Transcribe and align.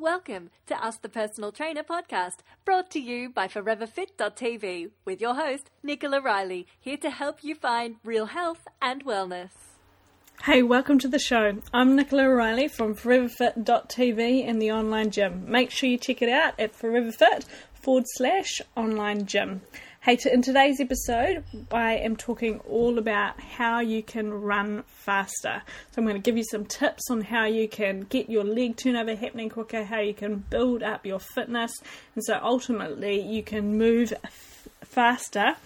Welcome 0.00 0.50
to 0.68 0.80
Ask 0.80 1.02
the 1.02 1.08
Personal 1.08 1.50
Trainer 1.50 1.82
podcast, 1.82 2.36
brought 2.64 2.88
to 2.92 3.00
you 3.00 3.30
by 3.30 3.48
ForeverFit.tv 3.48 4.90
with 5.04 5.20
your 5.20 5.34
host, 5.34 5.70
Nicola 5.82 6.20
Riley, 6.20 6.68
here 6.78 6.96
to 6.98 7.10
help 7.10 7.42
you 7.42 7.56
find 7.56 7.96
real 8.04 8.26
health 8.26 8.68
and 8.80 9.04
wellness. 9.04 9.50
Hey, 10.44 10.62
welcome 10.62 11.00
to 11.00 11.08
the 11.08 11.18
show. 11.18 11.58
I'm 11.74 11.96
Nicola 11.96 12.28
Riley 12.28 12.68
from 12.68 12.94
ForeverFit.tv 12.94 14.48
and 14.48 14.62
the 14.62 14.70
online 14.70 15.10
gym. 15.10 15.50
Make 15.50 15.72
sure 15.72 15.88
you 15.88 15.98
check 15.98 16.22
it 16.22 16.28
out 16.28 16.54
at 16.60 16.78
ForeverFit 16.78 17.44
forward 17.74 18.04
slash 18.06 18.60
online 18.76 19.26
gym. 19.26 19.62
Hey, 20.00 20.14
to, 20.14 20.32
in 20.32 20.42
today's 20.42 20.80
episode, 20.80 21.42
I 21.72 21.96
am 21.96 22.14
talking 22.14 22.60
all 22.60 22.98
about 22.98 23.40
how 23.40 23.80
you 23.80 24.00
can 24.00 24.32
run 24.32 24.84
faster. 24.86 25.60
So, 25.90 25.98
I'm 25.98 26.04
going 26.04 26.14
to 26.14 26.22
give 26.22 26.36
you 26.36 26.44
some 26.44 26.66
tips 26.66 27.10
on 27.10 27.20
how 27.20 27.46
you 27.46 27.68
can 27.68 28.02
get 28.02 28.30
your 28.30 28.44
leg 28.44 28.76
turnover 28.76 29.16
happening 29.16 29.50
quicker, 29.50 29.82
how 29.82 29.98
you 29.98 30.14
can 30.14 30.36
build 30.50 30.84
up 30.84 31.04
your 31.04 31.18
fitness, 31.18 31.72
and 32.14 32.22
so 32.24 32.38
ultimately 32.40 33.20
you 33.20 33.42
can 33.42 33.76
move 33.76 34.12
f- 34.22 34.68
faster 34.82 35.56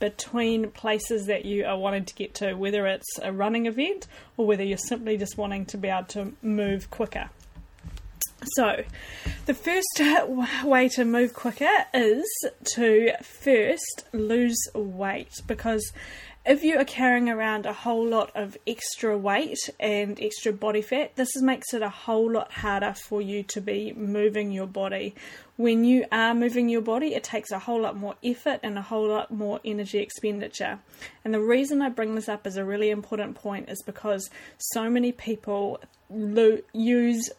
between 0.00 0.70
places 0.70 1.26
that 1.26 1.44
you 1.44 1.66
are 1.66 1.78
wanting 1.78 2.06
to 2.06 2.14
get 2.14 2.32
to, 2.36 2.54
whether 2.54 2.86
it's 2.86 3.18
a 3.22 3.30
running 3.30 3.66
event 3.66 4.06
or 4.38 4.46
whether 4.46 4.64
you're 4.64 4.78
simply 4.78 5.18
just 5.18 5.36
wanting 5.36 5.66
to 5.66 5.76
be 5.76 5.88
able 5.88 6.04
to 6.04 6.32
move 6.40 6.90
quicker. 6.90 7.28
So, 8.44 8.84
the 9.46 9.54
first 9.54 10.00
way 10.64 10.88
to 10.90 11.04
move 11.04 11.34
quicker 11.34 11.86
is 11.94 12.24
to 12.74 13.12
first 13.22 14.04
lose 14.12 14.58
weight 14.74 15.32
because 15.46 15.92
if 16.44 16.64
you 16.64 16.76
are 16.78 16.84
carrying 16.84 17.30
around 17.30 17.66
a 17.66 17.72
whole 17.72 18.04
lot 18.04 18.32
of 18.34 18.56
extra 18.66 19.16
weight 19.16 19.58
and 19.78 20.18
extra 20.20 20.52
body 20.52 20.82
fat, 20.82 21.14
this 21.14 21.40
makes 21.40 21.72
it 21.72 21.82
a 21.82 21.88
whole 21.88 22.32
lot 22.32 22.50
harder 22.50 22.94
for 22.94 23.22
you 23.22 23.44
to 23.44 23.60
be 23.60 23.92
moving 23.92 24.50
your 24.50 24.66
body. 24.66 25.14
When 25.56 25.84
you 25.84 26.04
are 26.10 26.34
moving 26.34 26.68
your 26.68 26.80
body, 26.80 27.14
it 27.14 27.22
takes 27.22 27.52
a 27.52 27.60
whole 27.60 27.82
lot 27.82 27.96
more 27.96 28.16
effort 28.24 28.58
and 28.64 28.76
a 28.76 28.82
whole 28.82 29.06
lot 29.06 29.30
more 29.30 29.60
energy 29.64 29.98
expenditure. 29.98 30.80
And 31.24 31.32
the 31.32 31.40
reason 31.40 31.80
I 31.80 31.90
bring 31.90 32.16
this 32.16 32.28
up 32.28 32.44
as 32.44 32.56
a 32.56 32.64
really 32.64 32.90
important 32.90 33.36
point 33.36 33.68
is 33.68 33.80
because 33.84 34.28
so 34.58 34.90
many 34.90 35.12
people 35.12 35.78
lo- 36.10 36.58
use 36.72 37.30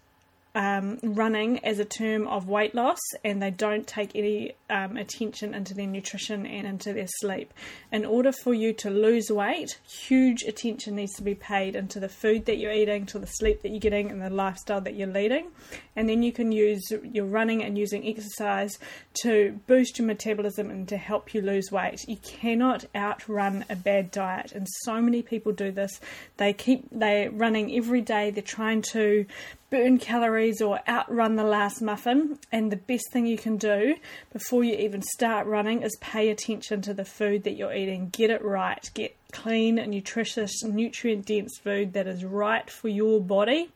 um, 0.55 0.99
running 1.01 1.63
as 1.65 1.79
a 1.79 1.85
term 1.85 2.27
of 2.27 2.47
weight 2.47 2.75
loss 2.75 2.99
and 3.23 3.41
they 3.41 3.49
don't 3.49 3.87
take 3.87 4.15
any 4.15 4.53
um, 4.69 4.97
attention 4.97 5.53
into 5.53 5.73
their 5.73 5.87
nutrition 5.87 6.45
and 6.45 6.67
into 6.67 6.93
their 6.93 7.07
sleep. 7.07 7.51
In 7.91 8.05
order 8.05 8.31
for 8.31 8.53
you 8.53 8.73
to 8.73 8.89
lose 8.89 9.29
weight, 9.31 9.79
huge 10.07 10.43
attention 10.43 10.95
needs 10.95 11.13
to 11.13 11.23
be 11.23 11.33
paid 11.33 11.75
into 11.75 11.99
the 11.99 12.09
food 12.09 12.45
that 12.45 12.57
you're 12.57 12.71
eating, 12.71 13.05
to 13.07 13.19
the 13.19 13.27
sleep 13.27 13.61
that 13.63 13.69
you're 13.69 13.79
getting, 13.79 14.11
and 14.11 14.21
the 14.21 14.29
lifestyle 14.29 14.81
that 14.81 14.95
you're 14.95 15.07
leading. 15.07 15.47
And 15.95 16.07
then 16.07 16.21
you 16.21 16.31
can 16.31 16.51
use 16.51 16.83
your 17.03 17.25
running 17.25 17.63
and 17.63 17.77
using 17.77 18.07
exercise 18.07 18.77
to 19.23 19.59
boost 19.67 19.97
your 19.97 20.07
metabolism 20.07 20.69
and 20.69 20.87
to 20.89 20.97
help 20.97 21.33
you 21.33 21.41
lose 21.41 21.71
weight. 21.71 21.99
You 22.07 22.17
cannot 22.17 22.85
outrun 22.95 23.65
a 23.69 23.75
bad 23.75 24.11
diet, 24.11 24.51
and 24.51 24.67
so 24.83 25.01
many 25.01 25.21
people 25.21 25.51
do 25.51 25.71
this. 25.71 25.99
They 26.37 26.53
keep 26.53 26.87
they 26.91 27.29
running 27.29 27.75
every 27.75 28.01
day. 28.01 28.31
They're 28.31 28.43
trying 28.43 28.83
to 28.93 29.25
burn 29.73 29.97
calories 29.97 30.61
or 30.61 30.79
outrun 30.87 31.35
the 31.35 31.43
last 31.43 31.81
muffin. 31.81 32.37
And 32.51 32.71
the 32.71 32.77
best 32.77 33.11
thing 33.11 33.25
you 33.25 33.39
can 33.39 33.57
do 33.57 33.95
before 34.31 34.63
you 34.63 34.75
even 34.75 35.01
start 35.01 35.47
running 35.47 35.81
is 35.81 35.97
pay 35.99 36.29
attention 36.29 36.83
to 36.83 36.93
the 36.93 37.03
food 37.03 37.43
that 37.45 37.55
you're 37.55 37.73
eating. 37.73 38.09
Get 38.09 38.29
it 38.29 38.45
right. 38.45 38.87
Get 38.93 39.17
clean, 39.31 39.75
nutritious, 39.75 40.63
nutrient 40.63 41.25
dense 41.25 41.57
food 41.57 41.93
that 41.93 42.05
is 42.05 42.23
right 42.23 42.69
for 42.69 42.87
your 42.87 43.19
body. 43.19 43.71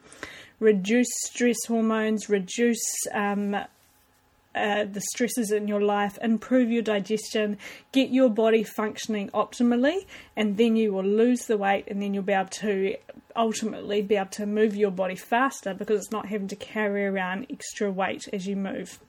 Reduce 0.60 1.10
stress 1.26 1.66
hormones, 1.68 2.30
reduce 2.30 2.86
um, 3.12 3.56
uh, 3.56 4.86
the 4.86 5.02
stresses 5.02 5.52
in 5.52 5.68
your 5.68 5.82
life, 5.82 6.20
improve 6.22 6.70
your 6.70 6.84
digestion, 6.84 7.58
get 7.92 8.12
your 8.12 8.30
body 8.30 8.64
functioning 8.64 9.30
optimally, 9.30 10.06
and 10.36 10.58
then 10.58 10.76
you 10.76 10.94
will 10.94 11.04
lose 11.04 11.46
the 11.46 11.58
weight, 11.58 11.86
and 11.88 12.02
then 12.02 12.14
you'll 12.14 12.24
be 12.24 12.34
able 12.34 12.50
to 12.50 12.96
ultimately 13.38 14.02
be 14.02 14.16
able 14.16 14.30
to 14.32 14.46
move 14.46 14.76
your 14.76 14.92
body 14.92 15.16
faster 15.16 15.74
because 15.74 16.02
it's 16.02 16.12
not 16.12 16.28
having 16.28 16.48
to 16.48 16.56
carry 16.56 17.06
around 17.06 17.48
extra 17.50 17.92
weight 17.92 18.28
as 18.34 18.48
you 18.48 18.56
move. 18.56 19.00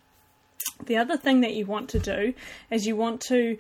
The 0.85 0.97
other 0.97 1.17
thing 1.17 1.41
that 1.41 1.55
you 1.55 1.67
want 1.67 1.89
to 1.91 1.99
do 1.99 2.35
is 2.71 2.87
you 2.87 2.95
want 2.95 3.21
to 3.23 3.59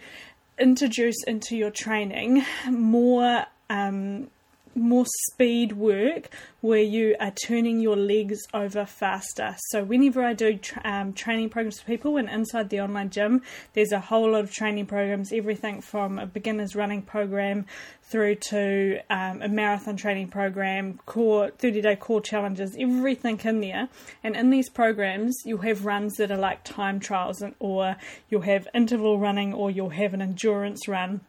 introduce 0.59 1.23
into 1.25 1.57
your 1.57 1.71
training 1.71 2.45
more 2.71 3.47
um, 3.71 4.31
more 4.79 5.05
speed 5.27 5.73
work 5.73 6.31
where 6.61 6.83
you 6.83 7.15
are 7.21 7.31
turning 7.47 7.81
your 7.81 7.97
legs 7.97 8.39
over 8.53 8.85
faster. 8.85 9.55
So, 9.69 9.85
whenever 9.85 10.23
I 10.25 10.33
do 10.33 10.57
tra- 10.57 10.83
um, 10.85 11.13
training 11.13 11.51
programs 11.51 11.81
for 11.81 11.87
people 11.87 12.17
and 12.17 12.29
inside 12.29 12.71
the 12.71 12.81
online 12.81 13.11
gym, 13.11 13.43
there's 13.75 13.93
a 13.93 14.01
whole 14.01 14.33
lot 14.33 14.45
of 14.45 14.53
training 14.53 14.87
programs, 14.87 15.33
everything 15.33 15.81
from 15.81 16.19
a 16.19 16.27
beginner's 16.27 16.75
running 16.75 17.03
program 17.03 17.67
through 18.03 18.37
to 18.37 18.99
um, 19.11 19.43
a 19.43 19.49
marathon 19.49 19.97
training 19.97 20.29
program, 20.29 20.99
core 21.07 21.51
30 21.51 21.83
day 21.83 21.97
core 21.97 22.21
challenges, 22.21 22.77
everything 22.79 23.39
in 23.45 23.61
there. 23.61 23.89
And 24.25 24.35
in 24.35 24.51
these 24.51 24.71
programs, 24.71 25.37
you'll 25.45 25.59
have 25.59 25.85
runs 25.85 26.17
that 26.17 26.31
are 26.31 26.39
like 26.39 26.65
time 26.65 27.01
trials, 27.01 27.43
or 27.59 27.97
you'll 28.31 28.43
have 28.43 28.67
interval 28.75 29.19
running, 29.19 29.53
or 29.53 29.71
you'll 29.71 29.91
have 29.91 30.15
an 30.15 30.23
endurance 30.23 30.89
run 30.89 31.21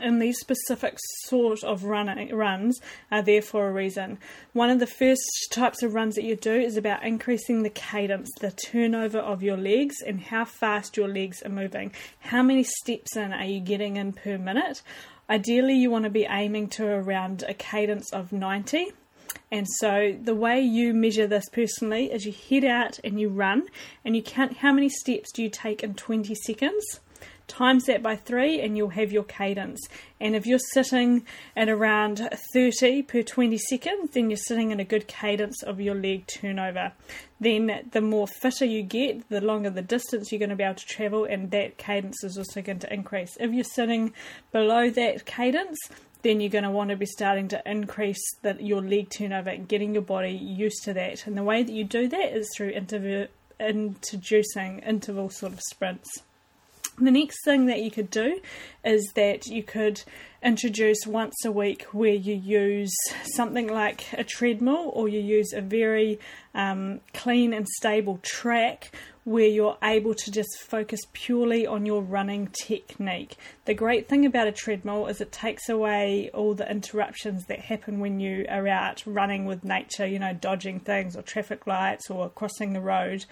and 0.00 0.20
these 0.20 0.38
specific 0.38 0.96
sort 1.24 1.62
of 1.64 1.84
run, 1.84 2.28
runs 2.32 2.80
are 3.10 3.22
there 3.22 3.42
for 3.42 3.68
a 3.68 3.72
reason. 3.72 4.18
One 4.52 4.70
of 4.70 4.80
the 4.80 4.86
first 4.86 5.22
types 5.50 5.82
of 5.82 5.94
runs 5.94 6.14
that 6.14 6.24
you 6.24 6.36
do 6.36 6.54
is 6.54 6.76
about 6.76 7.04
increasing 7.04 7.62
the 7.62 7.70
cadence, 7.70 8.30
the 8.40 8.50
turnover 8.50 9.18
of 9.18 9.42
your 9.42 9.56
legs, 9.56 9.96
and 10.06 10.20
how 10.20 10.44
fast 10.44 10.96
your 10.96 11.08
legs 11.08 11.42
are 11.42 11.50
moving. 11.50 11.92
How 12.20 12.42
many 12.42 12.62
steps 12.62 13.16
in 13.16 13.32
are 13.32 13.44
you 13.44 13.60
getting 13.60 13.96
in 13.96 14.12
per 14.12 14.38
minute? 14.38 14.82
Ideally, 15.30 15.74
you 15.74 15.90
want 15.90 16.04
to 16.04 16.10
be 16.10 16.26
aiming 16.28 16.68
to 16.70 16.86
around 16.86 17.44
a 17.46 17.54
cadence 17.54 18.12
of 18.12 18.32
90. 18.32 18.92
And 19.50 19.66
so 19.78 20.16
the 20.22 20.34
way 20.34 20.60
you 20.60 20.94
measure 20.94 21.26
this 21.26 21.48
personally 21.50 22.10
is 22.12 22.24
you 22.24 22.34
head 22.48 22.64
out 22.64 22.98
and 23.04 23.20
you 23.20 23.28
run 23.28 23.68
and 24.04 24.16
you 24.16 24.22
count 24.22 24.58
how 24.58 24.72
many 24.72 24.88
steps 24.88 25.32
do 25.32 25.42
you 25.42 25.50
take 25.50 25.82
in 25.82 25.94
20 25.94 26.34
seconds 26.34 27.00
times 27.48 27.86
that 27.86 28.02
by 28.02 28.14
three 28.14 28.60
and 28.60 28.76
you'll 28.76 28.90
have 28.90 29.10
your 29.10 29.24
cadence. 29.24 29.80
And 30.20 30.36
if 30.36 30.46
you're 30.46 30.58
sitting 30.72 31.26
at 31.56 31.68
around 31.68 32.28
30 32.52 33.02
per 33.02 33.22
20 33.22 33.58
seconds, 33.58 34.10
then 34.12 34.30
you're 34.30 34.36
sitting 34.36 34.70
in 34.70 34.80
a 34.80 34.84
good 34.84 35.08
cadence 35.08 35.62
of 35.62 35.80
your 35.80 35.94
leg 35.94 36.26
turnover. 36.26 36.92
Then 37.40 37.88
the 37.92 38.00
more 38.00 38.26
fitter 38.26 38.64
you 38.64 38.82
get, 38.82 39.28
the 39.28 39.40
longer 39.40 39.70
the 39.70 39.82
distance 39.82 40.30
you're 40.30 40.38
going 40.38 40.50
to 40.50 40.56
be 40.56 40.64
able 40.64 40.74
to 40.74 40.86
travel, 40.86 41.24
and 41.24 41.50
that 41.52 41.78
cadence 41.78 42.22
is 42.24 42.36
also 42.36 42.60
going 42.62 42.80
to 42.80 42.92
increase. 42.92 43.36
If 43.38 43.52
you're 43.52 43.64
sitting 43.64 44.12
below 44.52 44.90
that 44.90 45.24
cadence, 45.24 45.78
then 46.22 46.40
you're 46.40 46.50
going 46.50 46.64
to 46.64 46.70
want 46.70 46.90
to 46.90 46.96
be 46.96 47.06
starting 47.06 47.48
to 47.48 47.62
increase 47.64 48.22
the, 48.42 48.56
your 48.60 48.82
leg 48.82 49.10
turnover 49.10 49.50
and 49.50 49.68
getting 49.68 49.94
your 49.94 50.02
body 50.02 50.32
used 50.32 50.82
to 50.84 50.92
that. 50.94 51.26
And 51.26 51.36
the 51.36 51.44
way 51.44 51.62
that 51.62 51.72
you 51.72 51.84
do 51.84 52.08
that 52.08 52.36
is 52.36 52.48
through 52.56 52.74
introducing 53.60 54.80
interval 54.80 55.30
sort 55.30 55.52
of 55.52 55.60
sprints. 55.60 56.22
The 57.00 57.10
next 57.12 57.44
thing 57.44 57.66
that 57.66 57.80
you 57.80 57.90
could 57.92 58.10
do 58.10 58.40
is 58.84 59.12
that 59.14 59.46
you 59.46 59.62
could 59.62 60.02
introduce 60.42 61.06
once 61.06 61.34
a 61.44 61.52
week 61.52 61.82
where 61.92 62.14
you 62.14 62.34
use 62.34 62.94
something 63.34 63.68
like 63.68 64.12
a 64.12 64.24
treadmill 64.24 64.90
or 64.94 65.08
you 65.08 65.20
use 65.20 65.52
a 65.52 65.60
very 65.60 66.18
um, 66.54 67.00
clean 67.14 67.52
and 67.52 67.68
stable 67.68 68.18
track 68.22 68.90
where 69.28 69.46
you're 69.46 69.76
able 69.82 70.14
to 70.14 70.30
just 70.30 70.58
focus 70.58 71.00
purely 71.12 71.66
on 71.66 71.84
your 71.84 72.00
running 72.00 72.48
technique. 72.48 73.36
The 73.66 73.74
great 73.74 74.08
thing 74.08 74.24
about 74.24 74.46
a 74.46 74.52
treadmill 74.52 75.06
is 75.06 75.20
it 75.20 75.30
takes 75.30 75.68
away 75.68 76.30
all 76.32 76.54
the 76.54 76.70
interruptions 76.70 77.44
that 77.44 77.58
happen 77.58 78.00
when 78.00 78.20
you 78.20 78.46
are 78.48 78.66
out 78.66 79.02
running 79.04 79.44
with 79.44 79.64
nature, 79.64 80.06
you 80.06 80.18
know, 80.18 80.32
dodging 80.32 80.80
things 80.80 81.14
or 81.14 81.20
traffic 81.20 81.66
lights 81.66 82.08
or 82.08 82.30
crossing 82.30 82.72
the 82.72 82.80
road. 82.80 83.26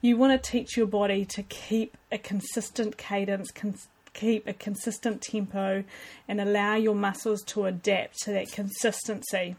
You 0.00 0.16
want 0.16 0.32
to 0.32 0.50
teach 0.50 0.76
your 0.76 0.88
body 0.88 1.24
to 1.26 1.44
keep 1.44 1.96
a 2.10 2.18
consistent 2.18 2.96
cadence, 2.96 3.52
cons- 3.52 3.86
keep 4.14 4.48
a 4.48 4.52
consistent 4.52 5.22
tempo, 5.22 5.84
and 6.26 6.40
allow 6.40 6.74
your 6.74 6.96
muscles 6.96 7.42
to 7.44 7.66
adapt 7.66 8.18
to 8.22 8.32
that 8.32 8.50
consistency. 8.50 9.54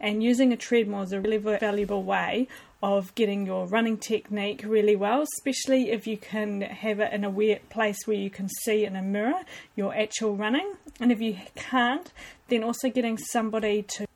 And 0.00 0.22
using 0.22 0.52
a 0.52 0.56
treadmill 0.56 1.02
is 1.02 1.12
a 1.12 1.20
really 1.20 1.36
valuable 1.36 2.02
way 2.02 2.48
of 2.82 3.14
getting 3.14 3.44
your 3.44 3.66
running 3.66 3.98
technique 3.98 4.62
really 4.66 4.96
well, 4.96 5.22
especially 5.22 5.90
if 5.90 6.06
you 6.06 6.16
can 6.16 6.62
have 6.62 6.98
it 7.00 7.12
in 7.12 7.24
a 7.24 7.30
weird 7.30 7.68
place 7.68 7.98
where 8.06 8.16
you 8.16 8.30
can 8.30 8.48
see 8.62 8.84
in 8.84 8.96
a 8.96 9.02
mirror 9.02 9.42
your 9.76 9.94
actual 9.94 10.34
running. 10.34 10.72
And 10.98 11.12
if 11.12 11.20
you 11.20 11.36
can't, 11.54 12.10
then 12.48 12.64
also 12.64 12.88
getting 12.88 13.18
somebody 13.18 13.82
to 13.82 14.06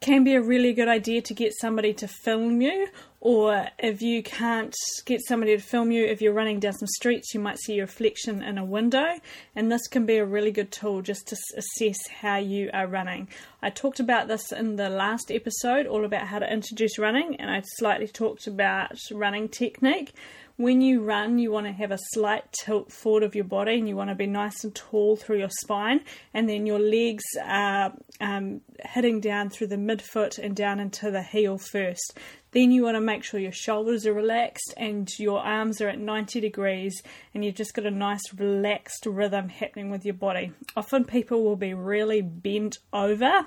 can 0.00 0.24
be 0.24 0.34
a 0.34 0.40
really 0.40 0.72
good 0.72 0.88
idea 0.88 1.20
to 1.20 1.34
get 1.34 1.52
somebody 1.60 1.92
to 1.92 2.08
film 2.08 2.62
you 2.62 2.88
or 3.20 3.68
if 3.78 4.00
you 4.00 4.22
can't 4.22 4.74
get 5.04 5.20
somebody 5.20 5.54
to 5.54 5.62
film 5.62 5.90
you, 5.92 6.06
if 6.06 6.22
you're 6.22 6.32
running 6.32 6.58
down 6.58 6.72
some 6.72 6.88
streets, 6.88 7.34
you 7.34 7.40
might 7.40 7.58
see 7.58 7.74
your 7.74 7.84
reflection 7.84 8.42
in 8.42 8.56
a 8.56 8.64
window, 8.64 9.20
and 9.54 9.70
this 9.70 9.86
can 9.88 10.06
be 10.06 10.16
a 10.16 10.24
really 10.24 10.50
good 10.50 10.72
tool 10.72 11.02
just 11.02 11.28
to 11.28 11.36
assess 11.56 11.98
how 12.08 12.36
you 12.36 12.70
are 12.72 12.86
running. 12.86 13.28
I 13.60 13.68
talked 13.68 14.00
about 14.00 14.28
this 14.28 14.52
in 14.52 14.76
the 14.76 14.88
last 14.88 15.30
episode, 15.30 15.86
all 15.86 16.06
about 16.06 16.28
how 16.28 16.38
to 16.38 16.50
introduce 16.50 16.98
running, 16.98 17.36
and 17.36 17.50
I 17.50 17.62
slightly 17.76 18.08
talked 18.08 18.46
about 18.46 18.98
running 19.12 19.50
technique. 19.50 20.14
When 20.60 20.82
you 20.82 21.00
run, 21.02 21.38
you 21.38 21.50
want 21.50 21.64
to 21.68 21.72
have 21.72 21.90
a 21.90 21.98
slight 22.12 22.52
tilt 22.52 22.92
forward 22.92 23.22
of 23.22 23.34
your 23.34 23.44
body 23.44 23.78
and 23.78 23.88
you 23.88 23.96
want 23.96 24.10
to 24.10 24.14
be 24.14 24.26
nice 24.26 24.62
and 24.62 24.74
tall 24.74 25.16
through 25.16 25.38
your 25.38 25.48
spine, 25.48 26.02
and 26.34 26.50
then 26.50 26.66
your 26.66 26.78
legs 26.78 27.24
are 27.42 27.94
um, 28.20 28.60
hitting 28.84 29.20
down 29.20 29.48
through 29.48 29.68
the 29.68 29.76
midfoot 29.76 30.38
and 30.38 30.54
down 30.54 30.78
into 30.78 31.10
the 31.10 31.22
heel 31.22 31.56
first. 31.56 32.18
Then 32.50 32.72
you 32.72 32.82
want 32.82 32.96
to 32.96 33.00
make 33.00 33.24
sure 33.24 33.40
your 33.40 33.52
shoulders 33.52 34.04
are 34.06 34.12
relaxed 34.12 34.74
and 34.76 35.08
your 35.18 35.40
arms 35.40 35.80
are 35.80 35.88
at 35.88 35.98
90 35.98 36.40
degrees 36.42 37.02
and 37.32 37.42
you've 37.42 37.54
just 37.54 37.72
got 37.72 37.86
a 37.86 37.90
nice 37.90 38.34
relaxed 38.36 39.06
rhythm 39.06 39.48
happening 39.48 39.88
with 39.88 40.04
your 40.04 40.12
body. 40.12 40.52
Often 40.76 41.06
people 41.06 41.42
will 41.42 41.56
be 41.56 41.72
really 41.72 42.20
bent 42.20 42.76
over 42.92 43.46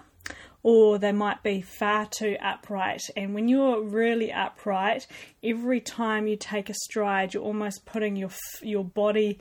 or 0.64 0.98
they 0.98 1.12
might 1.12 1.44
be 1.44 1.62
far 1.62 2.06
too 2.06 2.38
upright. 2.42 3.02
And 3.16 3.36
when 3.36 3.48
you're 3.50 3.82
really 3.82 4.32
upright, 4.32 5.06
every 5.44 5.82
time 5.82 6.28
you 6.28 6.38
take 6.38 6.70
a 6.70 6.74
stride, 6.74 7.34
you're 7.34 7.44
almost 7.44 7.86
putting 7.86 8.16
your 8.16 8.32
your 8.62 8.86
body 8.86 9.40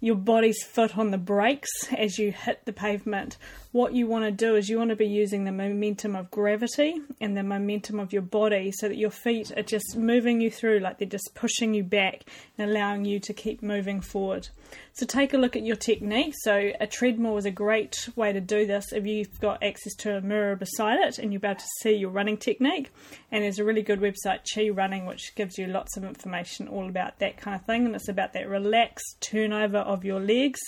your 0.00 0.14
body's 0.14 0.62
foot 0.62 0.96
on 0.96 1.10
the 1.10 1.18
brakes 1.18 1.70
as 1.96 2.18
you 2.18 2.30
hit 2.30 2.64
the 2.64 2.72
pavement. 2.72 3.36
What 3.70 3.92
you 3.92 4.06
want 4.06 4.24
to 4.24 4.30
do 4.30 4.56
is 4.56 4.70
you 4.70 4.78
want 4.78 4.90
to 4.90 4.96
be 4.96 5.06
using 5.06 5.44
the 5.44 5.52
momentum 5.52 6.16
of 6.16 6.30
gravity 6.30 7.02
and 7.20 7.36
the 7.36 7.42
momentum 7.42 8.00
of 8.00 8.14
your 8.14 8.22
body 8.22 8.72
so 8.72 8.88
that 8.88 8.96
your 8.96 9.10
feet 9.10 9.52
are 9.58 9.62
just 9.62 9.94
moving 9.94 10.40
you 10.40 10.50
through, 10.50 10.78
like 10.78 10.96
they're 10.96 11.06
just 11.06 11.34
pushing 11.34 11.74
you 11.74 11.84
back 11.84 12.22
and 12.56 12.70
allowing 12.70 13.04
you 13.04 13.20
to 13.20 13.34
keep 13.34 13.62
moving 13.62 14.00
forward. 14.00 14.48
So 14.94 15.04
take 15.04 15.34
a 15.34 15.38
look 15.38 15.54
at 15.54 15.66
your 15.66 15.76
technique. 15.76 16.32
So 16.38 16.72
a 16.80 16.86
treadmill 16.86 17.36
is 17.36 17.44
a 17.44 17.50
great 17.50 18.08
way 18.16 18.32
to 18.32 18.40
do 18.40 18.66
this 18.66 18.90
if 18.92 19.06
you've 19.06 19.38
got 19.38 19.62
access 19.62 19.94
to 19.96 20.16
a 20.16 20.22
mirror 20.22 20.56
beside 20.56 21.00
it 21.00 21.18
and 21.18 21.30
you're 21.30 21.44
able 21.44 21.56
to 21.56 21.66
see 21.80 21.92
your 21.92 22.10
running 22.10 22.38
technique. 22.38 22.90
And 23.30 23.44
there's 23.44 23.58
a 23.58 23.64
really 23.64 23.82
good 23.82 24.00
website, 24.00 24.46
Chi 24.52 24.70
Running, 24.70 25.04
which 25.04 25.34
gives 25.36 25.58
you 25.58 25.66
lots 25.66 25.98
of 25.98 26.04
information 26.04 26.68
all 26.68 26.88
about 26.88 27.18
that 27.18 27.36
kind 27.36 27.54
of 27.54 27.66
thing. 27.66 27.84
And 27.84 27.94
it's 27.94 28.08
about 28.08 28.32
that 28.32 28.48
relaxed 28.48 29.20
turnover 29.20 29.78
of 29.78 30.06
your 30.06 30.20
legs 30.20 30.60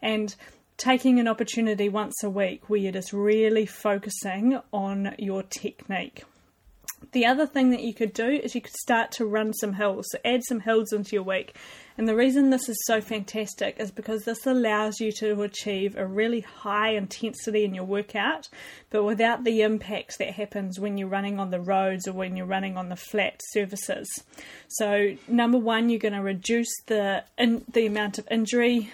and 0.00 0.36
taking 0.76 1.20
an 1.20 1.28
opportunity 1.28 1.88
once 1.88 2.22
a 2.22 2.30
week 2.30 2.68
where 2.68 2.80
you're 2.80 2.92
just 2.92 3.12
really 3.12 3.66
focusing 3.66 4.60
on 4.72 5.14
your 5.18 5.42
technique. 5.42 6.24
The 7.12 7.26
other 7.26 7.46
thing 7.46 7.70
that 7.70 7.82
you 7.82 7.94
could 7.94 8.12
do 8.12 8.28
is 8.28 8.54
you 8.54 8.60
could 8.60 8.74
start 8.74 9.12
to 9.12 9.26
run 9.26 9.52
some 9.52 9.74
hills, 9.74 10.06
so 10.10 10.18
add 10.24 10.42
some 10.44 10.60
hills 10.60 10.92
into 10.92 11.14
your 11.14 11.22
week. 11.22 11.54
And 11.96 12.08
the 12.08 12.16
reason 12.16 12.50
this 12.50 12.68
is 12.68 12.82
so 12.86 13.00
fantastic 13.00 13.76
is 13.78 13.92
because 13.92 14.24
this 14.24 14.46
allows 14.46 14.98
you 14.98 15.12
to 15.20 15.42
achieve 15.42 15.96
a 15.96 16.06
really 16.06 16.40
high 16.40 16.90
intensity 16.90 17.64
in 17.64 17.72
your 17.72 17.84
workout, 17.84 18.48
but 18.90 19.04
without 19.04 19.44
the 19.44 19.62
impact 19.62 20.18
that 20.18 20.32
happens 20.32 20.80
when 20.80 20.98
you're 20.98 21.08
running 21.08 21.38
on 21.38 21.50
the 21.50 21.60
roads 21.60 22.08
or 22.08 22.12
when 22.12 22.36
you're 22.36 22.46
running 22.46 22.76
on 22.76 22.88
the 22.88 22.96
flat 22.96 23.40
surfaces. 23.50 24.08
So, 24.66 25.14
number 25.28 25.58
one, 25.58 25.88
you're 25.88 26.00
going 26.00 26.14
to 26.14 26.22
reduce 26.22 26.72
the 26.86 27.24
in, 27.38 27.64
the 27.72 27.86
amount 27.86 28.18
of 28.18 28.26
injury 28.28 28.90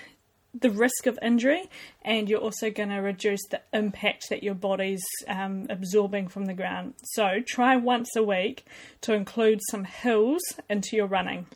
the 0.58 0.70
risk 0.70 1.06
of 1.06 1.18
injury, 1.22 1.70
and 2.02 2.28
you're 2.28 2.40
also 2.40 2.70
going 2.70 2.88
to 2.88 2.96
reduce 2.96 3.40
the 3.50 3.60
impact 3.72 4.24
that 4.30 4.42
your 4.42 4.54
body's 4.54 5.04
um, 5.28 5.66
absorbing 5.70 6.28
from 6.28 6.46
the 6.46 6.54
ground. 6.54 6.94
So, 7.04 7.40
try 7.46 7.76
once 7.76 8.16
a 8.16 8.22
week 8.22 8.64
to 9.02 9.14
include 9.14 9.60
some 9.70 9.84
hills 9.84 10.42
into 10.68 10.96
your 10.96 11.06
running. 11.06 11.46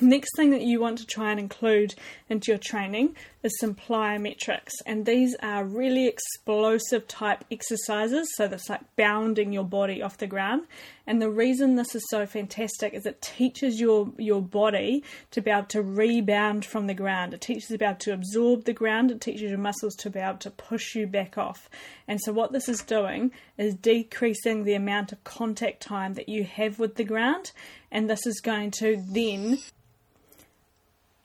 Next 0.00 0.36
thing 0.36 0.50
that 0.50 0.62
you 0.62 0.80
want 0.80 0.98
to 0.98 1.06
try 1.06 1.30
and 1.30 1.40
include 1.40 1.94
into 2.28 2.52
your 2.52 2.58
training 2.58 3.16
is 3.42 3.56
some 3.60 3.74
plyometrics, 3.74 4.72
and 4.84 5.06
these 5.06 5.36
are 5.42 5.64
really 5.64 6.06
explosive 6.08 7.06
type 7.06 7.44
exercises. 7.50 8.28
So 8.34 8.48
that's 8.48 8.68
like 8.68 8.80
bounding 8.96 9.52
your 9.52 9.64
body 9.64 10.02
off 10.02 10.18
the 10.18 10.26
ground. 10.26 10.66
And 11.06 11.22
the 11.22 11.30
reason 11.30 11.76
this 11.76 11.94
is 11.94 12.04
so 12.10 12.26
fantastic 12.26 12.94
is 12.94 13.06
it 13.06 13.22
teaches 13.22 13.80
your 13.80 14.12
your 14.18 14.42
body 14.42 15.04
to 15.30 15.40
be 15.40 15.50
able 15.50 15.66
to 15.68 15.82
rebound 15.82 16.64
from 16.64 16.86
the 16.86 16.94
ground. 16.94 17.32
It 17.32 17.40
teaches 17.40 17.70
you 17.70 17.76
to 17.76 17.78
be 17.78 17.84
able 17.84 17.98
to 18.00 18.12
absorb 18.12 18.64
the 18.64 18.72
ground. 18.72 19.10
It 19.10 19.20
teaches 19.20 19.50
your 19.50 19.58
muscles 19.58 19.94
to 19.96 20.10
be 20.10 20.18
able 20.18 20.38
to 20.38 20.50
push 20.50 20.94
you 20.94 21.06
back 21.06 21.38
off. 21.38 21.70
And 22.08 22.20
so 22.20 22.32
what 22.32 22.52
this 22.52 22.68
is 22.68 22.82
doing 22.82 23.30
is 23.56 23.74
decreasing 23.74 24.64
the 24.64 24.74
amount 24.74 25.12
of 25.12 25.22
contact 25.24 25.80
time 25.80 26.14
that 26.14 26.28
you 26.28 26.44
have 26.44 26.78
with 26.78 26.96
the 26.96 27.04
ground, 27.04 27.52
and 27.90 28.10
this 28.10 28.26
is 28.26 28.40
going 28.40 28.72
to 28.72 29.02
then 29.08 29.58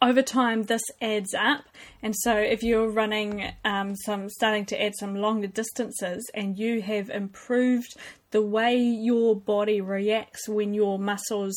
over 0.03 0.21
time 0.21 0.63
this 0.63 0.83
adds 1.01 1.33
up. 1.33 1.63
And 2.01 2.13
so 2.15 2.35
if 2.35 2.61
you're 2.61 2.89
running 2.89 3.51
um, 3.63 3.95
some 3.95 4.29
starting 4.29 4.65
to 4.67 4.83
add 4.83 4.93
some 4.99 5.15
longer 5.15 5.47
distances 5.47 6.29
and 6.33 6.59
you 6.59 6.81
have 6.81 7.09
improved 7.09 7.95
the 8.31 8.41
way 8.41 8.75
your 8.75 9.35
body 9.35 9.79
reacts 9.79 10.49
when 10.49 10.73
your 10.73 10.99
muscles 10.99 11.55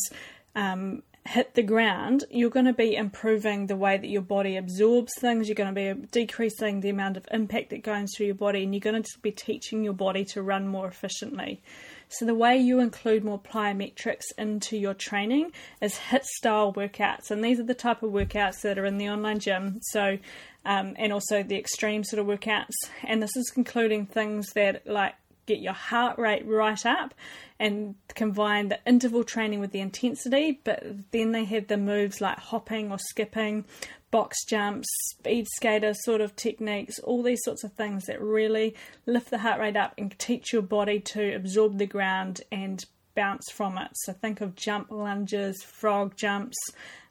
um, 0.55 1.03
hit 1.25 1.55
the 1.55 1.61
ground 1.61 2.23
you're 2.29 2.49
going 2.49 2.65
to 2.65 2.71
be 2.71 2.95
improving 2.95 3.67
the 3.67 3.75
way 3.75 3.97
that 3.97 4.07
your 4.07 4.21
body 4.21 4.55
absorbs 4.55 5.11
things. 5.19 5.49
You're 5.49 5.55
going 5.55 5.75
to 5.75 5.93
be 5.93 6.07
decreasing 6.11 6.79
the 6.79 6.89
amount 6.89 7.17
of 7.17 7.27
impact 7.31 7.71
that 7.71 7.83
goes 7.83 8.07
through 8.15 8.27
your 8.27 8.35
body 8.35 8.63
and 8.63 8.73
you're 8.73 8.79
going 8.79 9.03
to 9.03 9.19
be 9.21 9.31
teaching 9.31 9.83
your 9.83 9.93
body 9.93 10.23
to 10.25 10.41
run 10.41 10.69
more 10.69 10.87
efficiently 10.87 11.61
so, 12.09 12.25
the 12.25 12.35
way 12.35 12.57
you 12.57 12.79
include 12.79 13.23
more 13.23 13.39
plyometrics 13.39 14.25
into 14.37 14.77
your 14.77 14.93
training 14.93 15.51
is 15.81 15.95
HIIT 16.09 16.23
style 16.23 16.73
workouts, 16.73 17.31
and 17.31 17.43
these 17.43 17.59
are 17.59 17.63
the 17.63 17.73
type 17.73 18.01
of 18.01 18.11
workouts 18.11 18.61
that 18.61 18.79
are 18.79 18.85
in 18.85 18.97
the 18.97 19.09
online 19.09 19.39
gym. 19.39 19.79
So, 19.81 20.17
um, 20.65 20.95
and 20.97 21.11
also 21.11 21.43
the 21.43 21.57
extreme 21.57 22.03
sort 22.03 22.19
of 22.19 22.27
workouts, 22.27 22.75
and 23.03 23.21
this 23.21 23.35
is 23.35 23.51
including 23.55 24.05
things 24.05 24.53
that 24.53 24.87
like 24.87 25.15
get 25.47 25.59
your 25.59 25.73
heart 25.73 26.19
rate 26.19 26.45
right 26.45 26.85
up 26.85 27.13
and 27.59 27.95
combine 28.09 28.67
the 28.67 28.79
interval 28.85 29.23
training 29.23 29.59
with 29.59 29.71
the 29.71 29.79
intensity, 29.79 30.59
but 30.63 30.83
then 31.11 31.31
they 31.31 31.45
have 31.45 31.67
the 31.67 31.77
moves 31.77 32.21
like 32.21 32.37
hopping 32.37 32.91
or 32.91 32.99
skipping, 32.99 33.65
box 34.11 34.45
jumps, 34.45 34.87
speed 35.09 35.47
skater 35.55 35.93
sort 35.93 36.21
of 36.21 36.35
techniques, 36.35 36.99
all 36.99 37.23
these 37.23 37.43
sorts 37.43 37.63
of 37.63 37.73
things 37.73 38.05
that 38.05 38.21
really 38.21 38.75
lift 39.05 39.29
the 39.29 39.39
heart 39.39 39.59
rate 39.59 39.75
up 39.75 39.93
and 39.97 40.17
teach 40.17 40.53
your 40.53 40.61
body 40.61 40.99
to 40.99 41.33
absorb 41.35 41.77
the 41.77 41.85
ground 41.85 42.41
and 42.51 42.85
bounce 43.15 43.49
from 43.51 43.77
it. 43.77 43.89
So 43.95 44.13
think 44.13 44.41
of 44.41 44.55
jump 44.55 44.91
lunges, 44.91 45.61
frog 45.63 46.15
jumps, 46.15 46.57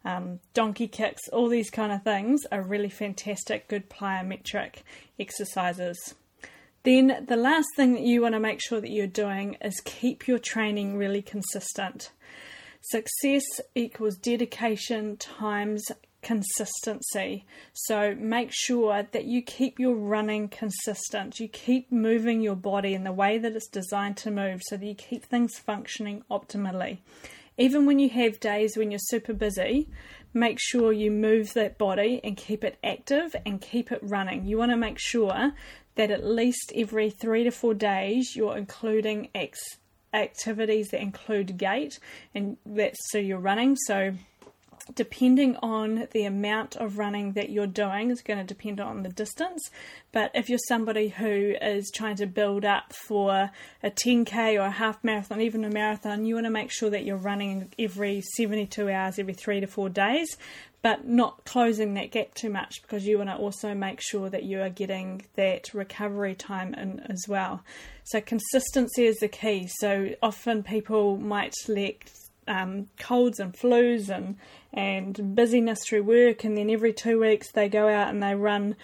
um, 0.04 0.38
donkey 0.54 0.86
kicks, 0.86 1.28
all 1.32 1.48
these 1.48 1.68
kind 1.68 1.92
of 1.92 2.02
things 2.02 2.46
are 2.52 2.62
really 2.62 2.88
fantastic, 2.88 3.68
good 3.68 3.90
plyometric 3.90 4.82
exercises. 5.18 6.14
Then 6.84 7.26
the 7.26 7.36
last 7.36 7.66
thing 7.74 7.94
that 7.94 8.02
you 8.02 8.22
want 8.22 8.34
to 8.34 8.40
make 8.40 8.60
sure 8.62 8.80
that 8.80 8.92
you're 8.92 9.08
doing 9.08 9.56
is 9.60 9.80
keep 9.84 10.28
your 10.28 10.38
training 10.38 10.96
really 10.96 11.22
consistent. 11.22 12.12
Success 12.80 13.42
equals 13.74 14.16
dedication 14.16 15.16
times 15.16 15.84
consistency. 16.26 17.44
So 17.72 18.16
make 18.18 18.50
sure 18.52 19.06
that 19.12 19.26
you 19.26 19.42
keep 19.42 19.78
your 19.78 19.94
running 19.94 20.48
consistent. 20.48 21.38
You 21.38 21.46
keep 21.46 21.92
moving 21.92 22.40
your 22.40 22.56
body 22.56 22.94
in 22.94 23.04
the 23.04 23.12
way 23.12 23.38
that 23.38 23.54
it's 23.54 23.68
designed 23.68 24.16
to 24.18 24.32
move 24.32 24.60
so 24.64 24.76
that 24.76 24.84
you 24.84 24.96
keep 24.96 25.24
things 25.24 25.56
functioning 25.56 26.24
optimally. 26.28 26.98
Even 27.56 27.86
when 27.86 28.00
you 28.00 28.08
have 28.08 28.40
days 28.40 28.76
when 28.76 28.90
you're 28.90 28.98
super 28.98 29.34
busy, 29.34 29.88
make 30.34 30.58
sure 30.60 30.92
you 30.92 31.12
move 31.12 31.54
that 31.54 31.78
body 31.78 32.20
and 32.24 32.36
keep 32.36 32.64
it 32.64 32.76
active 32.82 33.36
and 33.46 33.60
keep 33.60 33.92
it 33.92 34.00
running. 34.02 34.44
You 34.44 34.58
want 34.58 34.72
to 34.72 34.76
make 34.76 34.98
sure 34.98 35.52
that 35.94 36.10
at 36.10 36.26
least 36.26 36.72
every 36.74 37.08
three 37.08 37.44
to 37.44 37.52
four 37.52 37.72
days 37.72 38.34
you're 38.34 38.56
including 38.56 39.28
activities 40.12 40.88
that 40.88 41.00
include 41.00 41.56
gait 41.56 42.00
and 42.34 42.56
that's 42.66 42.98
so 43.12 43.18
you're 43.18 43.38
running. 43.38 43.76
So 43.76 44.14
depending 44.94 45.56
on 45.56 46.06
the 46.12 46.24
amount 46.24 46.76
of 46.76 46.98
running 46.98 47.32
that 47.32 47.50
you're 47.50 47.66
doing 47.66 48.10
is 48.10 48.22
going 48.22 48.38
to 48.38 48.44
depend 48.44 48.80
on 48.80 49.02
the 49.02 49.08
distance 49.08 49.70
but 50.12 50.30
if 50.34 50.48
you're 50.48 50.58
somebody 50.68 51.08
who 51.08 51.54
is 51.60 51.90
trying 51.92 52.16
to 52.16 52.26
build 52.26 52.64
up 52.64 52.92
for 52.92 53.50
a 53.82 53.90
10k 53.90 54.54
or 54.54 54.66
a 54.66 54.70
half 54.70 55.02
marathon 55.02 55.40
even 55.40 55.64
a 55.64 55.70
marathon 55.70 56.24
you 56.24 56.34
want 56.34 56.46
to 56.46 56.50
make 56.50 56.70
sure 56.70 56.90
that 56.90 57.04
you're 57.04 57.16
running 57.16 57.72
every 57.78 58.22
72 58.36 58.88
hours 58.88 59.18
every 59.18 59.34
3 59.34 59.60
to 59.60 59.66
4 59.66 59.88
days 59.88 60.36
but 60.86 61.04
not 61.04 61.44
closing 61.44 61.94
that 61.94 62.12
gap 62.12 62.32
too 62.34 62.48
much 62.48 62.80
because 62.82 63.04
you 63.04 63.18
want 63.18 63.28
to 63.28 63.34
also 63.34 63.74
make 63.74 64.00
sure 64.00 64.30
that 64.30 64.44
you 64.44 64.62
are 64.62 64.70
getting 64.70 65.20
that 65.34 65.74
recovery 65.74 66.32
time 66.32 66.72
in 66.74 67.00
as 67.08 67.24
well. 67.26 67.60
So, 68.04 68.20
consistency 68.20 69.06
is 69.06 69.16
the 69.16 69.26
key. 69.26 69.68
So, 69.80 70.10
often 70.22 70.62
people 70.62 71.16
might 71.16 71.54
let 71.66 72.08
um, 72.46 72.88
colds 72.98 73.40
and 73.40 73.52
flus 73.52 74.08
and, 74.08 74.36
and 74.72 75.34
busyness 75.34 75.80
through 75.86 76.02
work, 76.02 76.44
and 76.44 76.56
then 76.56 76.70
every 76.70 76.92
two 76.92 77.20
weeks 77.20 77.52
they 77.52 77.68
go 77.68 77.88
out 77.88 78.08
and 78.08 78.22
they 78.22 78.34
run 78.34 78.76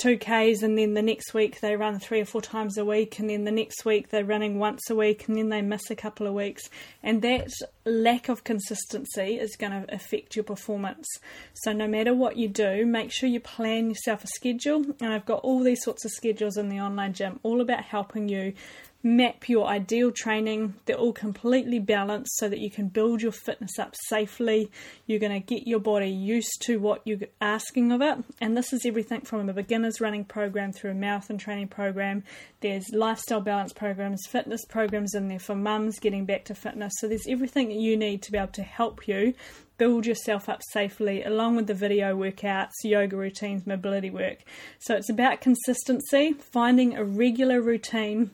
2Ks, 0.00 0.62
and 0.62 0.78
then 0.78 0.94
the 0.94 1.02
next 1.02 1.34
week 1.34 1.60
they 1.60 1.76
run 1.76 1.98
three 1.98 2.22
or 2.22 2.24
four 2.24 2.40
times 2.40 2.78
a 2.78 2.84
week, 2.86 3.18
and 3.18 3.28
then 3.28 3.44
the 3.44 3.50
next 3.50 3.84
week 3.84 4.08
they're 4.08 4.24
running 4.24 4.58
once 4.58 4.88
a 4.88 4.94
week, 4.94 5.28
and 5.28 5.36
then 5.36 5.50
they 5.50 5.60
miss 5.60 5.90
a 5.90 5.94
couple 5.94 6.26
of 6.26 6.32
weeks. 6.32 6.70
And 7.02 7.20
that 7.20 7.50
lack 7.84 8.30
of 8.30 8.42
consistency 8.42 9.38
is 9.38 9.56
going 9.56 9.72
to 9.72 9.94
affect 9.94 10.36
your 10.36 10.44
performance. 10.44 11.06
So, 11.52 11.74
no 11.74 11.86
matter 11.86 12.14
what 12.14 12.38
you 12.38 12.48
do, 12.48 12.86
make 12.86 13.12
sure 13.12 13.28
you 13.28 13.40
plan 13.40 13.90
yourself 13.90 14.24
a 14.24 14.28
schedule. 14.28 14.86
And 15.00 15.12
I've 15.12 15.26
got 15.26 15.40
all 15.40 15.62
these 15.62 15.84
sorts 15.84 16.06
of 16.06 16.12
schedules 16.12 16.56
in 16.56 16.70
the 16.70 16.80
online 16.80 17.12
gym, 17.12 17.38
all 17.42 17.60
about 17.60 17.84
helping 17.84 18.30
you 18.30 18.54
map 19.02 19.48
your 19.48 19.66
ideal 19.66 20.12
training. 20.12 20.74
They're 20.84 20.96
all 20.96 21.12
completely 21.12 21.78
balanced 21.78 22.36
so 22.36 22.48
that 22.48 22.58
you 22.58 22.70
can 22.70 22.88
build 22.88 23.22
your 23.22 23.32
fitness 23.32 23.78
up 23.78 23.94
safely. 24.08 24.70
You're 25.06 25.18
going 25.18 25.32
to 25.32 25.40
get 25.40 25.66
your 25.66 25.80
body 25.80 26.10
used 26.10 26.62
to 26.62 26.78
what 26.78 27.02
you're 27.06 27.20
asking 27.40 27.92
of 27.92 28.02
it. 28.02 28.18
And 28.40 28.56
this 28.56 28.72
is 28.72 28.84
everything 28.84 29.22
from 29.22 29.48
a 29.48 29.52
beginner's 29.52 30.00
running 30.00 30.24
program 30.24 30.72
through 30.72 30.90
a 30.90 30.94
marathon 30.94 31.38
training 31.38 31.68
program. 31.68 32.24
There's 32.60 32.90
lifestyle 32.92 33.40
balance 33.40 33.72
programs, 33.72 34.26
fitness 34.28 34.64
programs 34.66 35.14
in 35.14 35.28
there 35.28 35.38
for 35.38 35.54
mums 35.54 35.98
getting 35.98 36.26
back 36.26 36.44
to 36.46 36.54
fitness. 36.54 36.92
So 36.98 37.08
there's 37.08 37.26
everything 37.28 37.68
that 37.68 37.78
you 37.78 37.96
need 37.96 38.22
to 38.22 38.32
be 38.32 38.38
able 38.38 38.48
to 38.48 38.62
help 38.62 39.08
you 39.08 39.34
build 39.78 40.04
yourself 40.04 40.46
up 40.46 40.60
safely 40.72 41.24
along 41.24 41.56
with 41.56 41.66
the 41.66 41.72
video 41.72 42.14
workouts, 42.14 42.72
yoga 42.84 43.16
routines, 43.16 43.66
mobility 43.66 44.10
work. 44.10 44.36
So 44.78 44.94
it's 44.94 45.08
about 45.08 45.40
consistency, 45.40 46.34
finding 46.34 46.98
a 46.98 47.02
regular 47.02 47.62
routine 47.62 48.30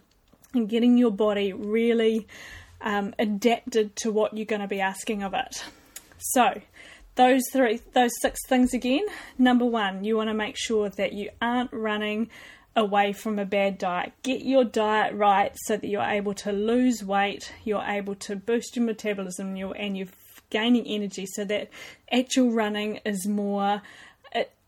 and 0.57 0.69
getting 0.69 0.97
your 0.97 1.11
body 1.11 1.53
really 1.53 2.27
um, 2.81 3.15
adapted 3.19 3.97
to 3.97 4.11
what 4.11 4.37
you're 4.37 4.47
going 4.47 4.61
to 4.61 4.69
be 4.69 4.81
asking 4.81 5.23
of 5.23 5.35
it. 5.35 5.65
So, 6.19 6.61
those 7.17 7.43
three, 7.53 7.81
those 7.95 8.13
six 8.21 8.39
things 8.47 8.75
again. 8.75 9.05
Number 9.39 9.65
one, 9.65 10.05
you 10.05 10.17
want 10.17 10.29
to 10.29 10.35
make 10.35 10.57
sure 10.59 10.91
that 10.91 11.13
you 11.13 11.31
aren't 11.41 11.73
running 11.73 12.29
away 12.77 13.13
from 13.15 13.39
a 13.39 13.47
bad 13.47 13.79
diet. 13.79 14.13
Get 14.23 14.43
your 14.43 14.65
diet 14.65 15.15
right 15.15 15.53
so 15.65 15.79
that 15.79 15.89
you're 15.89 16.03
able 16.03 16.35
to 16.35 16.53
lose 16.53 17.03
weight, 17.03 17.53
you're 17.65 17.83
able 17.83 18.15
to 18.17 18.37
boost 18.37 18.77
your 18.77 18.85
metabolism, 18.85 19.57
and 19.57 19.97
you're 19.97 20.09
gaining 20.51 20.87
energy 20.87 21.27
so 21.27 21.45
that 21.47 21.71
actual 22.13 22.53
running 22.53 23.01
is 23.05 23.27
more 23.27 23.83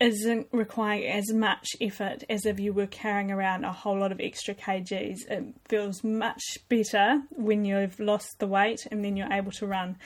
isn't 0.01 0.47
requiring 0.53 1.07
as 1.07 1.33
much 1.33 1.67
effort 1.81 2.23
as 2.31 2.47
if 2.47 2.61
you 2.61 2.73
were 2.73 2.87
carrying 2.87 3.33
around 3.33 3.65
a 3.65 3.73
whole 3.73 3.99
lot 3.99 4.13
of 4.13 4.21
extra 4.21 4.55
kgs. 4.55 5.29
It 5.29 5.55
feels 5.67 6.05
much 6.05 6.43
better 6.69 7.23
when 7.31 7.65
you've 7.65 7.99
lost 7.99 8.39
the 8.39 8.47
weight 8.47 8.87
and 8.91 9.05
then 9.05 9.17
you're 9.17 9.33
able 9.33 9.53
to 9.53 9.67
run. 9.67 9.97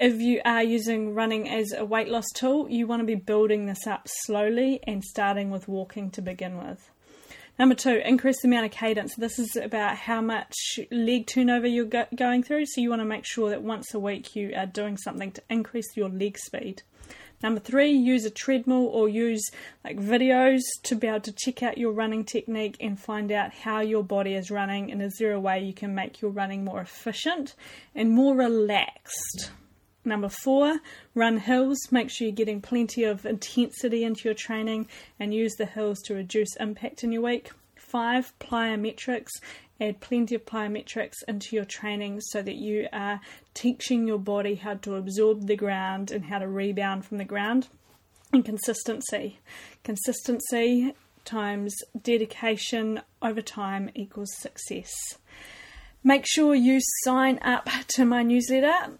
If 0.00 0.20
you 0.20 0.40
are 0.44 0.62
using 0.62 1.14
running 1.14 1.48
as 1.48 1.72
a 1.72 1.84
weight 1.84 2.08
loss 2.08 2.24
tool, 2.34 2.68
you 2.70 2.86
want 2.86 3.00
to 3.00 3.06
be 3.06 3.14
building 3.14 3.66
this 3.66 3.86
up 3.86 4.08
slowly 4.24 4.80
and 4.86 5.04
starting 5.04 5.50
with 5.50 5.68
walking 5.68 6.10
to 6.12 6.22
begin 6.22 6.56
with. 6.56 6.90
Number 7.58 7.74
two, 7.74 8.00
increase 8.02 8.40
the 8.40 8.48
amount 8.48 8.64
of 8.64 8.72
cadence. 8.72 9.14
This 9.14 9.38
is 9.38 9.54
about 9.56 9.96
how 9.96 10.22
much 10.22 10.54
leg 10.90 11.26
turnover 11.26 11.66
you're 11.66 11.84
go- 11.84 12.06
going 12.14 12.42
through. 12.42 12.64
So 12.66 12.80
you 12.80 12.88
want 12.88 13.02
to 13.02 13.06
make 13.06 13.26
sure 13.26 13.50
that 13.50 13.62
once 13.62 13.92
a 13.92 14.00
week 14.00 14.34
you 14.34 14.52
are 14.56 14.66
doing 14.66 14.96
something 14.96 15.30
to 15.32 15.42
increase 15.50 15.94
your 15.94 16.08
leg 16.08 16.38
speed. 16.38 16.82
Number 17.42 17.60
three, 17.60 17.90
use 17.90 18.24
a 18.24 18.30
treadmill 18.30 18.86
or 18.86 19.08
use 19.08 19.42
like 19.84 19.98
videos 19.98 20.60
to 20.84 20.94
be 20.94 21.08
able 21.08 21.20
to 21.20 21.32
check 21.32 21.62
out 21.62 21.78
your 21.78 21.92
running 21.92 22.24
technique 22.24 22.76
and 22.80 22.98
find 22.98 23.32
out 23.32 23.52
how 23.52 23.80
your 23.80 24.04
body 24.04 24.34
is 24.34 24.50
running 24.50 24.92
and 24.92 25.02
is 25.02 25.16
there 25.18 25.32
a 25.32 25.40
way 25.40 25.62
you 25.62 25.72
can 25.72 25.94
make 25.94 26.20
your 26.20 26.30
running 26.30 26.64
more 26.64 26.80
efficient 26.80 27.54
and 27.94 28.10
more 28.10 28.36
relaxed. 28.36 29.50
Number 30.04 30.28
four, 30.28 30.80
run 31.14 31.38
hills. 31.38 31.78
Make 31.90 32.10
sure 32.10 32.26
you're 32.26 32.34
getting 32.34 32.60
plenty 32.60 33.04
of 33.04 33.24
intensity 33.24 34.04
into 34.04 34.22
your 34.24 34.34
training 34.34 34.88
and 35.20 35.32
use 35.32 35.54
the 35.54 35.66
hills 35.66 36.00
to 36.02 36.14
reduce 36.14 36.56
impact 36.56 37.04
in 37.04 37.12
your 37.12 37.22
week. 37.22 37.52
Five, 37.76 38.32
plyometrics 38.40 39.30
add 39.82 40.00
plenty 40.00 40.34
of 40.34 40.46
plyometrics 40.46 41.16
into 41.26 41.56
your 41.56 41.64
training 41.64 42.20
so 42.20 42.40
that 42.42 42.56
you 42.56 42.86
are 42.92 43.20
teaching 43.54 44.06
your 44.06 44.18
body 44.18 44.54
how 44.54 44.74
to 44.74 44.94
absorb 44.94 45.46
the 45.46 45.56
ground 45.56 46.10
and 46.10 46.26
how 46.26 46.38
to 46.38 46.48
rebound 46.48 47.04
from 47.04 47.18
the 47.18 47.24
ground. 47.24 47.68
And 48.32 48.44
consistency. 48.44 49.40
Consistency 49.84 50.94
times 51.24 51.74
dedication 52.00 53.02
over 53.20 53.42
time 53.42 53.90
equals 53.94 54.32
success. 54.38 54.90
Make 56.04 56.24
sure 56.26 56.54
you 56.54 56.80
sign 57.04 57.38
up 57.42 57.68
to 57.88 58.04
my 58.04 58.22
newsletter 58.22 58.92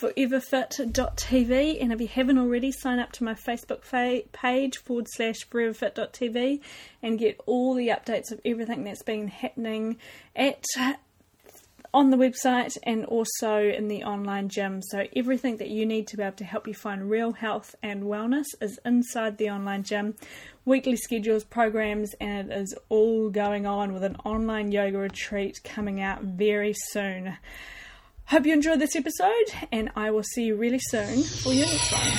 foreverfit.tv. 0.00 1.82
And 1.82 1.92
if 1.92 2.00
you 2.00 2.08
haven't 2.08 2.38
already, 2.38 2.72
sign 2.72 2.98
up 2.98 3.12
to 3.12 3.24
my 3.24 3.34
Facebook 3.34 3.84
fa- 3.84 4.22
page 4.32 4.78
forward 4.78 5.06
slash 5.08 5.46
foreverfit.tv 5.48 6.60
and 7.02 7.18
get 7.18 7.40
all 7.46 7.74
the 7.74 7.88
updates 7.88 8.32
of 8.32 8.40
everything 8.44 8.84
that's 8.84 9.02
been 9.02 9.28
happening 9.28 9.98
at 10.34 10.64
on 11.92 12.10
the 12.10 12.16
website 12.16 12.76
and 12.84 13.04
also 13.04 13.58
in 13.58 13.88
the 13.88 14.04
online 14.04 14.48
gym. 14.48 14.80
So, 14.80 15.06
everything 15.16 15.56
that 15.56 15.68
you 15.68 15.84
need 15.84 16.06
to 16.08 16.16
be 16.16 16.22
able 16.22 16.36
to 16.36 16.44
help 16.44 16.68
you 16.68 16.74
find 16.74 17.10
real 17.10 17.32
health 17.32 17.74
and 17.82 18.04
wellness 18.04 18.46
is 18.60 18.78
inside 18.84 19.38
the 19.38 19.50
online 19.50 19.82
gym. 19.82 20.14
Weekly 20.64 20.96
schedules, 20.96 21.42
programs, 21.42 22.14
and 22.20 22.50
it 22.50 22.56
is 22.56 22.76
all 22.88 23.28
going 23.30 23.66
on 23.66 23.92
with 23.92 24.04
an 24.04 24.16
online 24.24 24.70
yoga 24.70 24.98
retreat 24.98 25.60
coming 25.64 26.00
out 26.00 26.22
very 26.22 26.74
soon. 26.74 27.36
Hope 28.30 28.46
you 28.46 28.52
enjoyed 28.52 28.78
this 28.78 28.94
episode, 28.94 29.66
and 29.72 29.90
I 29.96 30.12
will 30.12 30.22
see 30.22 30.44
you 30.44 30.54
really 30.54 30.78
soon 30.78 31.24
for 31.24 31.52
your 31.52 31.66
next 31.66 31.90
one. 31.90 32.12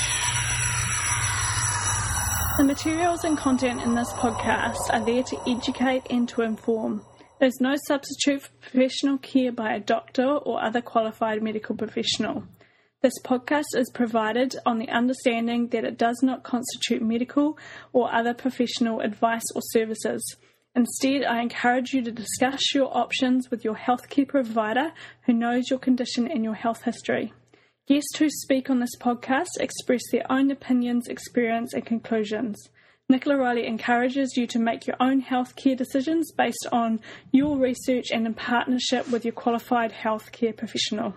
The 2.58 2.66
materials 2.66 3.24
and 3.24 3.38
content 3.38 3.82
in 3.82 3.96
this 3.96 4.12
podcast 4.12 4.76
are 4.90 5.06
there 5.06 5.24
to 5.24 5.42
educate 5.48 6.08
and 6.10 6.28
to 6.28 6.42
inform. 6.42 7.06
There's 7.40 7.62
no 7.62 7.76
substitute 7.88 8.42
for 8.42 8.52
professional 8.60 9.20
care 9.20 9.54
by 9.54 9.74
a 9.74 9.80
doctor 9.80 10.28
or 10.28 10.62
other 10.62 10.82
qualified 10.82 11.42
medical 11.42 11.78
professional. 11.78 12.44
This 13.02 13.18
podcast 13.24 13.74
is 13.76 13.90
provided 13.94 14.58
on 14.66 14.80
the 14.80 14.90
understanding 14.90 15.70
that 15.70 15.86
it 15.86 15.98
does 15.98 16.20
not 16.22 16.44
constitute 16.44 17.02
medical 17.02 17.58
or 17.94 18.14
other 18.14 18.34
professional 18.34 19.00
advice 19.00 19.46
or 19.56 19.62
services. 19.72 20.36
Instead, 20.74 21.26
I 21.26 21.42
encourage 21.42 21.92
you 21.92 22.02
to 22.02 22.12
discuss 22.12 22.74
your 22.74 22.96
options 22.96 23.52
with 23.52 23.66
your 23.66 23.76
healthcare 23.76 24.28
provider 24.28 24.94
who 25.24 25.34
knows 25.34 25.70
your 25.70 25.80
condition 25.80 26.32
and 26.32 26.44
your 26.44 26.54
health 26.54 26.84
history. 26.84 27.34
Guests 27.88 28.18
who 28.18 28.30
speak 28.30 28.70
on 28.70 28.80
this 28.80 28.96
podcast 29.00 29.60
express 29.60 30.02
their 30.12 30.32
own 30.32 30.50
opinions, 30.50 31.08
experience, 31.08 31.74
and 31.74 31.86
conclusions. 31.86 32.70
Nicola 33.10 33.38
Riley 33.38 33.68
encourages 33.68 34.38
you 34.38 34.48
to 34.48 34.60
make 34.60 34.88
your 34.88 34.96
own 35.02 35.22
healthcare 35.22 35.76
decisions 35.76 36.32
based 36.32 36.66
on 36.72 37.02
your 37.34 37.58
research 37.58 38.06
and 38.14 38.26
in 38.26 38.34
partnership 38.34 39.10
with 39.10 39.26
your 39.26 39.34
qualified 39.34 39.92
healthcare 39.92 40.56
professional. 40.56 41.16